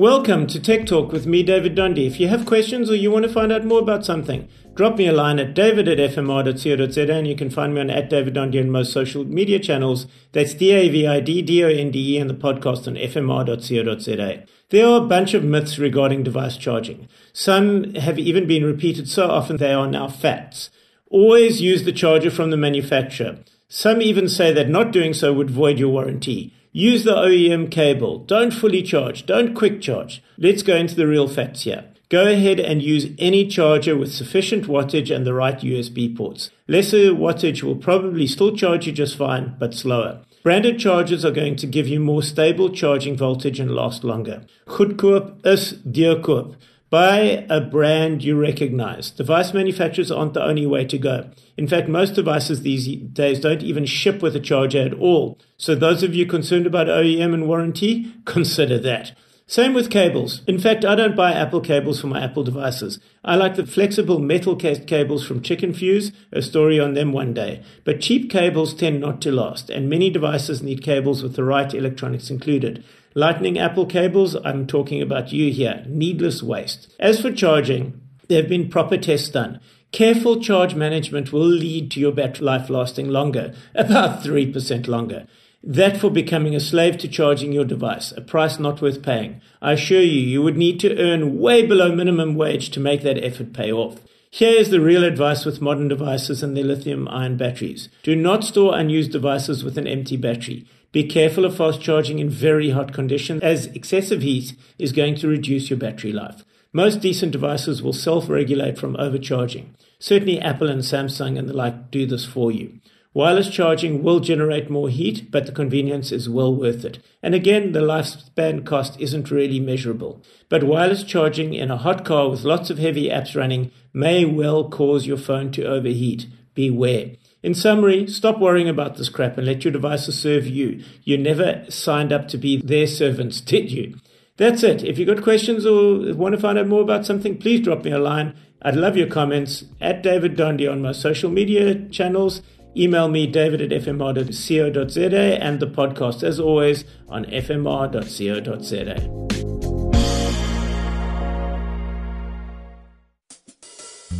[0.00, 2.06] Welcome to Tech Talk with me, David Dundee.
[2.06, 5.06] If you have questions or you want to find out more about something, drop me
[5.06, 8.60] a line at david at fmr.co.za and you can find me on at David Dundee
[8.60, 10.06] on most social media channels.
[10.32, 14.44] That's D-A-V-I-D-D-O-N-D-E and the podcast on fmr.co.za.
[14.70, 17.06] There are a bunch of myths regarding device charging.
[17.34, 20.70] Some have even been repeated so often they are now facts.
[21.10, 23.40] Always use the charger from the manufacturer.
[23.68, 26.54] Some even say that not doing so would void your warranty.
[26.72, 28.18] Use the OEM cable.
[28.18, 29.26] Don't fully charge.
[29.26, 30.22] Don't quick charge.
[30.38, 31.86] Let's go into the real facts here.
[32.10, 36.50] Go ahead and use any charger with sufficient wattage and the right USB ports.
[36.68, 40.20] Lesser wattage will probably still charge you just fine, but slower.
[40.44, 44.44] Branded chargers are going to give you more stable charging voltage and last longer.
[44.66, 46.54] Goedkoop is duurkoop.
[46.90, 49.12] Buy a brand you recognize.
[49.12, 51.30] Device manufacturers aren't the only way to go.
[51.56, 55.38] In fact, most devices these days don't even ship with a charger at all.
[55.56, 59.12] So those of you concerned about OEM and warranty, consider that.
[59.50, 60.42] Same with cables.
[60.46, 63.00] In fact, I don't buy Apple cables for my Apple devices.
[63.24, 67.34] I like the flexible metal cased cables from Chicken Fuse, a story on them one
[67.34, 67.60] day.
[67.82, 71.74] But cheap cables tend not to last, and many devices need cables with the right
[71.74, 72.84] electronics included.
[73.16, 75.84] Lightning Apple cables, I'm talking about you here.
[75.88, 76.94] Needless waste.
[77.00, 79.58] As for charging, there have been proper tests done.
[79.90, 85.26] Careful charge management will lead to your battery life lasting longer, about 3% longer.
[85.62, 89.42] That for becoming a slave to charging your device, a price not worth paying.
[89.60, 93.22] I assure you, you would need to earn way below minimum wage to make that
[93.22, 94.00] effort pay off.
[94.30, 97.90] Here is the real advice with modern devices and their lithium ion batteries.
[98.02, 100.66] Do not store unused devices with an empty battery.
[100.92, 105.28] Be careful of fast charging in very hot conditions, as excessive heat is going to
[105.28, 106.44] reduce your battery life.
[106.72, 109.74] Most decent devices will self regulate from overcharging.
[109.98, 112.80] Certainly, Apple and Samsung and the like do this for you.
[113.12, 117.00] Wireless charging will generate more heat, but the convenience is well worth it.
[117.24, 120.22] And again, the lifespan cost isn't really measurable.
[120.48, 124.70] But wireless charging in a hot car with lots of heavy apps running may well
[124.70, 126.28] cause your phone to overheat.
[126.54, 127.12] Beware.
[127.42, 130.84] In summary, stop worrying about this crap and let your devices serve you.
[131.02, 133.96] You never signed up to be their servants, did you?
[134.36, 134.84] That's it.
[134.84, 137.90] If you've got questions or want to find out more about something, please drop me
[137.90, 138.36] a line.
[138.62, 142.42] I'd love your comments at David Dondi on my social media channels.
[142.76, 148.94] Email me, david at fmr.co.za, and the podcast, as always, on fmr.co.za.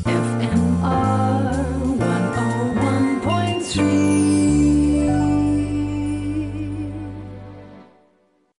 [0.04, 4.09] FMR 101.3